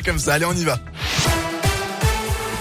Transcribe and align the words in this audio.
comme 0.00 0.18
ça. 0.18 0.34
Allez, 0.34 0.46
on 0.46 0.54
y 0.54 0.64
va. 0.64 0.78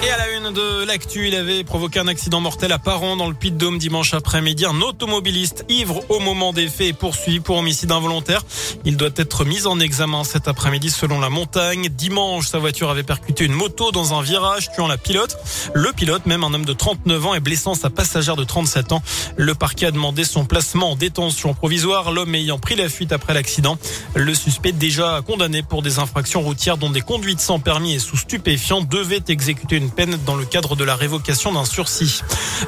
Et 0.04 0.10
à 0.10 0.18
la 0.18 0.32
une 0.32 0.52
de 0.52 0.84
l'actu, 0.84 1.28
il 1.28 1.36
avait 1.36 1.64
provoqué 1.64 2.00
un 2.00 2.08
accident 2.08 2.42
mortel 2.42 2.72
à 2.72 2.80
Paran 2.80 3.18
dans 3.18 3.28
le 3.28 3.36
Puy-de-Dôme 3.36 3.78
dimanche 3.78 4.16
après-midi. 4.16 4.66
Un 4.66 4.82
automobiliste 4.82 5.64
ivre 5.70 6.02
au 6.10 6.18
moment 6.20 6.54
des 6.54 6.70
faits 6.70 6.88
est 6.88 6.94
poursuivi 6.94 7.40
pour 7.40 7.58
homicide 7.58 7.92
involontaire. 7.92 8.42
Il 8.84 8.98
doit 8.98 9.12
être 9.16 9.46
mis 9.46 9.68
en 9.68 9.80
examen 9.80 10.24
cet 10.24 10.48
après-midi 10.48 10.90
selon 10.90 11.20
la 11.20 11.30
montagne. 11.30 11.88
Dimanche, 11.90 12.48
sa 12.48 12.58
voiture 12.58 12.90
avait 12.90 13.04
percuté 13.04 13.46
une 13.46 13.54
moto 13.54 13.92
dans 13.92 14.16
un 14.16 14.24
virage, 14.24 14.72
tuant 14.72 14.88
la 14.88 14.98
pilote. 14.98 15.38
Le 15.76 15.92
pilote, 15.94 16.26
même 16.26 16.44
un 16.44 16.52
homme 16.52 16.66
de 16.66 16.74
39 16.74 17.26
ans, 17.28 17.36
et 17.36 17.40
blessant 17.40 17.76
sa 17.76 17.92
passagère 17.92 18.36
de 18.36 18.44
37 18.44 18.94
ans. 18.94 19.04
Le 19.38 19.54
parquet 19.54 19.86
a 19.86 19.92
demandé 19.92 20.24
son 20.24 20.46
placement 20.46 20.94
en 20.94 20.96
détention 20.96 21.54
provisoire, 21.54 22.12
l'homme 22.12 22.34
ayant 22.34 22.58
pris 22.58 22.76
la 22.76 22.90
fuite 22.90 23.12
après 23.12 23.36
l'accident. 23.36 23.78
Le 24.16 24.34
suspect, 24.34 24.72
déjà 24.72 25.22
condamné 25.22 25.62
pour 25.62 25.84
des 25.84 26.00
infractions 26.00 26.42
routières 26.42 26.78
dont 26.78 26.90
des 26.90 27.02
conduites 27.02 27.40
sans 27.40 27.60
permis 27.60 27.94
et 27.94 28.00
sous 28.00 28.18
stupéfiants, 28.18 28.82
devait 28.82 29.22
exécuter 29.28 29.76
une 29.76 29.91
peine 29.92 30.18
dans 30.26 30.36
le 30.36 30.46
cadre 30.46 30.76
de 30.76 30.84
la 30.84 30.96
révocation 30.96 31.52
d'un 31.52 31.66
sursis. 31.66 32.22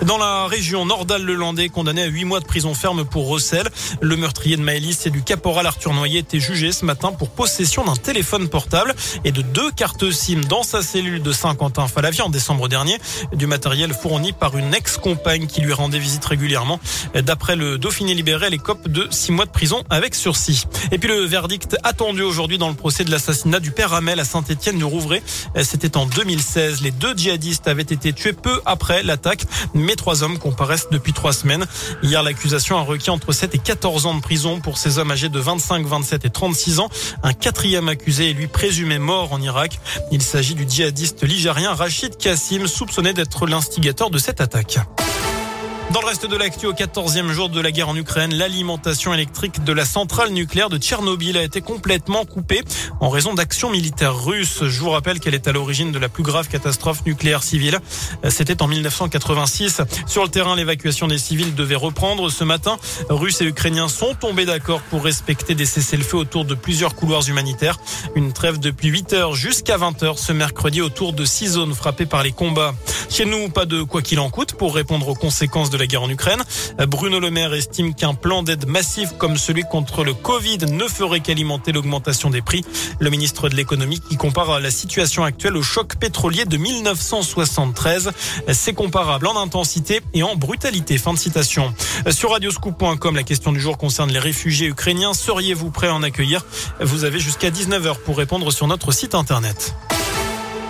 Dans 0.04 0.18
la 0.18 0.48
région 0.48 0.86
Nordal-le-Landais, 0.86 1.70
condamné 1.70 2.04
à 2.04 2.08
8 2.08 2.26
mois 2.26 2.40
de 2.40 2.46
prison 2.46 2.74
ferme 2.74 3.06
pour 3.06 3.28
recel, 3.28 3.70
le 4.02 4.16
meurtrier 4.16 4.58
de 4.58 4.62
Maëlys 4.62 5.06
et 5.06 5.10
du 5.10 5.24
caporal 5.24 5.66
Arthur 5.66 5.94
Noyer 5.94 6.20
était 6.20 6.40
jugé 6.40 6.72
ce 6.72 6.86
matin 6.86 7.12
pour 7.12 7.30
possession 7.30 7.84
d'un 7.84 7.96
téléphone 7.96 8.50
portable 8.50 8.94
et 9.24 9.32
de 9.32 9.42
deux 9.42 9.72
cartes 9.72 10.12
SIM 10.12 10.42
dans 10.42 10.64
sa 10.64 10.82
cellule 10.82 11.22
de 11.22 11.32
Saint-Quentin-Falavie 11.32 12.22
en 12.22 12.30
décembre 12.30 12.68
dernier, 12.68 12.98
du 13.34 13.48
matériel 13.48 13.94
fourni 13.94 14.34
par 14.34 14.58
une 14.58 14.74
ex-compagne 14.74 15.48
qui 15.48 15.62
lui 15.62 15.74
rendait 15.74 16.00
visite 16.00 16.26
régulièrement. 16.26 16.80
D'après 17.16 17.56
le 17.56 17.78
Dauphiné 17.78 18.14
libéré, 18.14 18.50
les 18.50 18.58
copes 18.58 18.88
de 18.88 19.08
6 19.10 19.32
mois 19.32 19.46
de 19.46 19.52
prison 19.52 19.84
avec 19.90 20.16
sursis. 20.16 20.66
Et 20.92 20.98
puis 20.98 21.10
le 21.10 21.26
verdict 21.26 21.78
attendu 21.84 22.22
aujourd'hui 22.22 22.58
dans 22.58 22.70
le 22.70 22.76
procès 22.76 23.04
de 23.04 23.12
l'assassinat 23.12 23.60
du 23.60 23.72
père 23.72 23.94
Hamel 23.94 24.20
à 24.20 24.26
Saint-Étienne 24.26 24.78
du 24.78 24.84
Rouvray. 24.84 25.24
C'était 25.64 25.98
en 25.98 26.06
2016. 26.06 26.82
Les 26.82 26.92
deux 26.92 27.13
djihadistes 27.16 27.68
avaient 27.68 27.82
été 27.82 28.14
tués 28.14 28.34
peu 28.34 28.62
après 28.66 29.04
l'attaque, 29.04 29.46
mais 29.74 29.96
trois 29.96 30.24
hommes 30.24 30.38
comparaissent 30.38 30.88
depuis 30.92 31.14
trois 31.14 31.34
semaines. 31.34 31.66
Hier, 32.02 32.24
l'accusation 32.24 32.78
a 32.78 32.82
requis 32.82 33.10
entre 33.10 33.32
7 33.32 33.56
et 33.56 33.60
14 33.60 34.06
ans 34.06 34.16
de 34.16 34.22
prison 34.22 34.60
pour 34.60 34.78
ces 34.78 34.98
hommes 34.98 35.12
âgés 35.12 35.30
de 35.30 35.40
25, 35.40 35.86
27 35.86 36.26
et 36.26 36.30
36 36.30 36.80
ans. 36.80 36.90
Un 37.24 37.34
quatrième 37.34 37.90
accusé 37.90 38.30
est 38.30 38.34
lui 38.34 38.48
présumé 38.48 39.00
mort 39.00 39.34
en 39.34 39.42
Irak. 39.42 39.80
Il 40.12 40.22
s'agit 40.22 40.56
du 40.56 40.66
djihadiste 40.68 41.24
ligérien 41.24 41.74
Rachid 41.74 42.18
Kassim, 42.18 42.68
soupçonné 42.68 43.14
d'être 43.14 43.46
l'instigateur 43.46 44.10
de 44.10 44.18
cette 44.18 44.42
attaque. 44.42 44.80
Dans 45.92 46.02
le 46.02 46.08
reste 46.08 46.26
de 46.26 46.36
l'actu, 46.36 46.66
au 46.66 46.74
14e 46.74 47.30
jour 47.30 47.50
de 47.50 47.62
la 47.62 47.72
guerre 47.72 47.90
en 47.90 47.96
Ukraine, 47.96 48.34
l'alimentation 48.34 49.14
électrique 49.14 49.64
de 49.64 49.74
la 49.74 49.86
centrale 49.86 50.32
nucléaire 50.32 50.70
de 50.70 50.78
Tchernobyl 50.78 51.38
a 51.38 51.44
été 51.44 51.62
complètement 51.62 52.26
coupée 52.26 52.64
en 53.00 53.10
raison 53.10 53.34
d'actions 53.36 53.70
militaires 53.70 54.18
russes. 54.18 54.64
Je 54.64 54.80
vous 54.80 54.90
rappelle 54.90 55.20
qu'elle 55.20 55.36
est 55.36 55.48
à 55.48 55.52
l'origine 55.52 55.92
de 55.92 56.00
la 56.00 56.10
plus 56.10 56.24
grave 56.24 56.48
catastrophe 56.48 57.06
nucléaire 57.06 57.44
civile. 57.44 57.80
C'était 58.30 58.64
en 58.64 58.68
1986. 58.68 59.82
Sur 60.08 60.24
le 60.24 60.30
terrain, 60.30 60.56
l'évacuation 60.56 61.08
des 61.08 61.20
civils 61.20 61.54
devait 61.54 61.76
reprendre 61.76 62.30
ce 62.32 62.44
matin. 62.44 62.78
Russes 63.10 63.42
et 63.42 63.46
Ukrainiens 63.46 63.88
sont 63.90 64.16
tombés 64.16 64.46
d'accord 64.46 64.82
pour 64.82 65.04
respecter 65.04 65.54
des 65.54 65.66
cessez-le-feu 65.66 66.18
autour 66.18 66.46
de 66.46 66.56
plusieurs 66.56 66.96
couloirs 66.96 67.28
humanitaires. 67.28 67.78
Une 68.16 68.34
trêve 68.34 68.60
depuis 68.60 68.88
8 68.88 69.14
heures 69.14 69.36
jusqu'à 69.36 69.78
20 69.78 70.02
heures 70.04 70.18
ce 70.20 70.32
mercredi 70.32 70.82
autour 70.82 71.14
de 71.14 71.26
six 71.26 71.50
zones 71.50 71.76
frappées 71.76 72.08
par 72.08 72.24
les 72.24 72.32
combats. 72.32 72.74
Chez 73.10 73.26
nous, 73.26 73.50
pas 73.50 73.66
de 73.66 73.84
quoi 73.84 74.02
qu'il 74.02 74.20
en 74.20 74.30
coûte 74.32 74.54
pour 74.54 74.74
répondre 74.74 75.08
aux 75.08 75.14
conséquences 75.14 75.70
de 75.74 75.78
la 75.78 75.88
guerre 75.88 76.04
en 76.04 76.10
Ukraine. 76.10 76.42
Bruno 76.88 77.20
Le 77.20 77.30
Maire 77.32 77.54
estime 77.54 77.94
qu'un 77.94 78.14
plan 78.14 78.44
d'aide 78.44 78.68
massif 78.68 79.10
comme 79.18 79.38
celui 79.38 79.64
contre 79.64 80.04
le 80.04 80.14
Covid 80.14 80.60
ne 80.72 80.88
ferait 80.88 81.20
qu'alimenter 81.20 81.72
l'augmentation 81.72 82.30
des 82.30 82.42
prix. 82.42 82.64
Le 83.00 83.10
ministre 83.10 83.50
de 83.50 83.56
l'économie 83.56 84.00
qui 84.00 84.16
compare 84.16 84.60
la 84.60 84.72
situation 84.72 85.24
actuelle 85.24 85.58
au 85.58 85.64
choc 85.64 85.96
pétrolier 85.96 86.46
de 86.46 86.58
1973. 86.58 88.12
C'est 88.54 88.74
comparable 88.74 89.28
en 89.28 89.36
intensité 89.36 90.02
et 90.14 90.24
en 90.24 90.36
brutalité. 90.36 90.98
Fin 90.98 91.14
de 91.14 91.20
citation. 91.20 91.74
Sur 92.12 92.32
radioscoop.com, 92.32 93.16
la 93.16 93.24
question 93.24 93.52
du 93.52 93.60
jour 93.60 93.78
concerne 93.78 94.12
les 94.12 94.20
réfugiés 94.20 94.68
ukrainiens. 94.68 95.14
Seriez-vous 95.14 95.72
prêt 95.72 95.88
à 95.88 95.94
en 95.94 96.04
accueillir? 96.04 96.46
Vous 96.80 97.04
avez 97.04 97.20
jusqu'à 97.20 97.50
19h 97.50 97.98
pour 98.06 98.18
répondre 98.18 98.52
sur 98.52 98.68
notre 98.68 98.92
site 98.92 99.16
internet. 99.16 99.76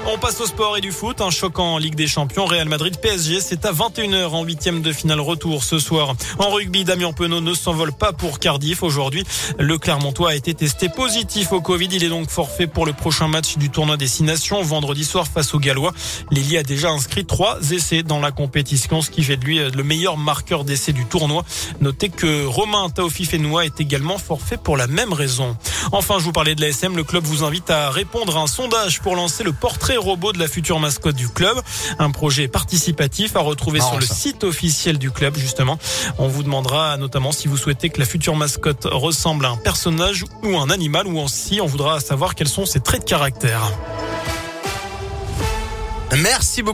On 0.05 0.17
passe 0.17 0.41
au 0.41 0.45
sport 0.45 0.75
et 0.77 0.81
du 0.81 0.91
foot. 0.91 1.21
Un 1.21 1.29
choquant 1.29 1.75
en 1.75 1.77
Ligue 1.77 1.95
des 1.95 2.07
Champions. 2.07 2.45
Real 2.45 2.67
Madrid 2.67 2.99
PSG, 2.99 3.39
c'est 3.39 3.65
à 3.65 3.71
21h 3.71 4.31
en 4.31 4.43
huitième 4.43 4.81
de 4.81 4.91
finale 4.91 5.21
retour 5.21 5.63
ce 5.63 5.79
soir. 5.79 6.15
En 6.39 6.49
rugby, 6.49 6.83
Damien 6.83 7.13
Penaud 7.13 7.39
ne 7.39 7.53
s'envole 7.53 7.93
pas 7.93 8.11
pour 8.11 8.39
Cardiff 8.39 8.83
aujourd'hui. 8.83 9.23
Le 9.57 9.77
Clermontois 9.77 10.31
a 10.31 10.35
été 10.35 10.53
testé 10.53 10.89
positif 10.89 11.53
au 11.53 11.61
Covid. 11.61 11.87
Il 11.89 12.03
est 12.03 12.09
donc 12.09 12.29
forfait 12.29 12.67
pour 12.67 12.85
le 12.85 12.91
prochain 12.91 13.29
match 13.29 13.57
du 13.57 13.69
tournoi 13.69 13.95
des 13.95 14.07
Six 14.07 14.23
Nations 14.23 14.61
vendredi 14.61 15.05
soir 15.05 15.25
face 15.25 15.53
aux 15.53 15.59
Gallois. 15.59 15.93
Lily 16.31 16.57
a 16.57 16.63
déjà 16.63 16.89
inscrit 16.89 17.25
trois 17.25 17.59
essais 17.71 18.03
dans 18.03 18.19
la 18.19 18.31
compétition, 18.31 19.01
ce 19.01 19.09
qui 19.09 19.23
fait 19.23 19.37
de 19.37 19.45
lui 19.45 19.59
le 19.59 19.83
meilleur 19.83 20.17
marqueur 20.17 20.65
d'essais 20.65 20.91
du 20.91 21.05
tournoi. 21.05 21.45
Notez 21.79 22.09
que 22.09 22.45
Romain 22.45 22.89
Taofi 22.89 23.23
Fenoua 23.23 23.65
est 23.65 23.79
également 23.79 24.17
forfait 24.17 24.57
pour 24.57 24.75
la 24.75 24.87
même 24.87 25.13
raison. 25.13 25.55
Enfin, 25.93 26.19
je 26.19 26.25
vous 26.25 26.33
parlais 26.33 26.55
de 26.55 26.61
l'ASM. 26.61 26.97
Le 26.97 27.05
club 27.05 27.23
vous 27.23 27.45
invite 27.45 27.69
à 27.69 27.89
répondre 27.89 28.37
à 28.37 28.41
un 28.41 28.47
sondage 28.47 28.99
pour 28.99 29.15
lancer 29.15 29.45
le 29.45 29.53
portrait 29.53 29.92
robot 29.97 30.33
de 30.33 30.39
la 30.39 30.47
future 30.47 30.79
mascotte 30.79 31.15
du 31.15 31.29
club. 31.29 31.57
Un 31.99 32.11
projet 32.11 32.47
participatif 32.47 33.35
à 33.35 33.39
retrouver 33.39 33.79
sur 33.79 33.99
le 33.99 34.05
site 34.05 34.43
officiel 34.43 34.97
du 34.97 35.11
club, 35.11 35.37
justement. 35.37 35.77
On 36.17 36.27
vous 36.27 36.43
demandera 36.43 36.97
notamment 36.97 37.31
si 37.31 37.47
vous 37.47 37.57
souhaitez 37.57 37.89
que 37.89 37.99
la 37.99 38.05
future 38.05 38.35
mascotte 38.35 38.87
ressemble 38.89 39.45
à 39.45 39.49
un 39.49 39.57
personnage 39.57 40.25
ou 40.43 40.57
un 40.57 40.69
animal 40.69 41.07
ou 41.07 41.19
aussi 41.19 41.61
on 41.61 41.65
voudra 41.65 41.99
savoir 41.99 42.35
quels 42.35 42.47
sont 42.47 42.65
ses 42.65 42.79
traits 42.79 43.01
de 43.01 43.09
caractère. 43.09 43.71
Merci 46.17 46.61
beaucoup. 46.61 46.71